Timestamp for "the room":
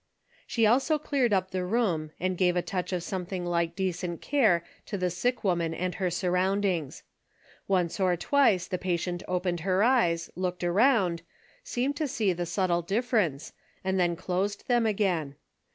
1.51-2.09